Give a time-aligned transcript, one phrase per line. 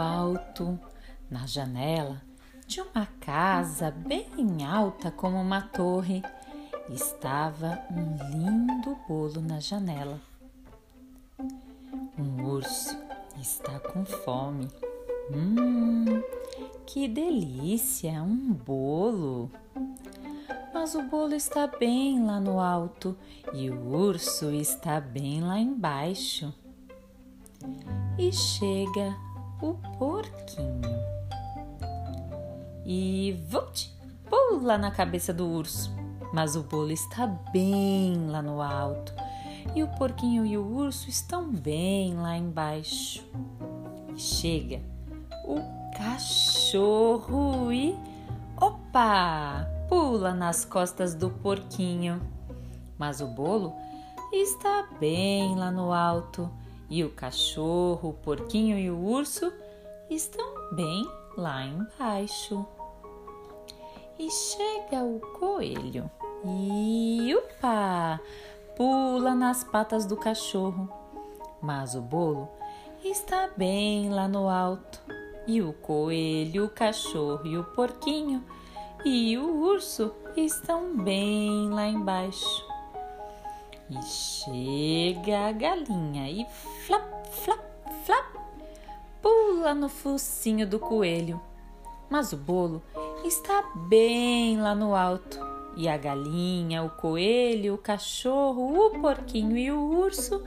[0.00, 0.78] alto,
[1.30, 2.22] na janela
[2.66, 6.22] de uma casa bem alta como uma torre,
[6.88, 10.20] estava um lindo bolo na janela.
[12.18, 12.96] Um urso
[13.40, 14.68] está com fome.
[15.30, 16.22] Hum,
[16.86, 18.22] que delícia!
[18.22, 19.50] Um bolo!
[20.72, 23.16] Mas o bolo está bem lá no alto
[23.52, 26.52] e o urso está bem lá embaixo.
[28.18, 29.16] E chega
[29.60, 30.82] o porquinho.
[32.84, 33.90] E vult,
[34.28, 35.94] pula na cabeça do urso.
[36.32, 39.14] Mas o bolo está bem lá no alto
[39.74, 43.24] e o porquinho e o urso estão bem lá embaixo.
[44.14, 44.80] E chega
[45.44, 45.60] o
[45.96, 47.96] cachorro e
[48.56, 49.68] opa!
[49.88, 52.20] Pula nas costas do porquinho.
[52.98, 53.74] Mas o bolo
[54.32, 56.50] está bem lá no alto
[56.88, 59.52] e o cachorro, o porquinho e o urso
[60.10, 61.04] estão bem
[61.36, 62.66] lá embaixo.
[64.18, 66.10] E chega o coelho
[66.44, 68.20] e upa!
[68.76, 70.88] Pula nas patas do cachorro.
[71.62, 72.48] Mas o bolo
[73.04, 75.00] está bem lá no alto.
[75.46, 78.44] E o coelho, o cachorro e o porquinho
[79.04, 82.73] e o urso estão bem lá embaixo.
[83.94, 86.44] E chega a galinha e
[86.84, 87.60] flap, flap,
[88.04, 88.26] flap,
[89.22, 91.40] pula no focinho do coelho.
[92.10, 92.82] Mas o bolo
[93.24, 95.38] está bem lá no alto.
[95.76, 100.42] E a galinha, o coelho, o cachorro, o porquinho e o urso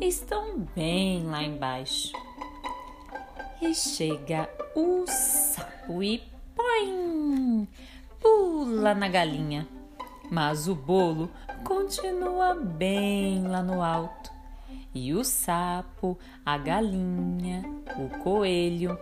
[0.00, 2.12] estão bem lá embaixo.
[3.60, 6.22] E chega o sapo e
[6.54, 7.68] põe,
[8.20, 9.75] pula na galinha.
[10.30, 11.30] Mas o bolo
[11.64, 14.30] continua bem lá no alto.
[14.94, 17.62] E o sapo, a galinha,
[17.96, 18.98] o coelho,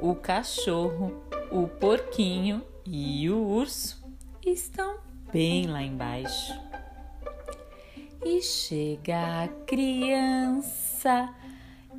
[0.00, 4.04] o cachorro, o porquinho e o urso
[4.44, 4.98] estão
[5.32, 6.52] bem lá embaixo.
[8.24, 11.32] E chega a criança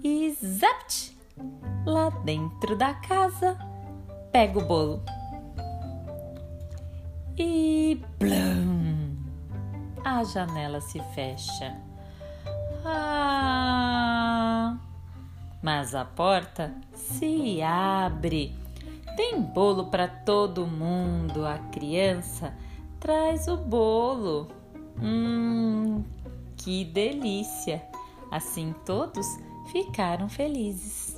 [0.04, 1.18] e zapt!
[1.86, 3.58] Lá dentro da casa,
[4.32, 5.02] pega o bolo.
[7.40, 9.16] E blum!
[10.04, 11.78] A janela se fecha.
[12.84, 14.76] Ah!
[15.62, 18.56] Mas a porta se abre.
[19.16, 21.46] Tem bolo para todo mundo.
[21.46, 22.56] A criança
[23.00, 24.48] traz o bolo.
[25.00, 26.04] Hum,
[26.56, 27.84] que delícia!
[28.32, 29.28] Assim todos
[29.72, 31.17] ficaram felizes.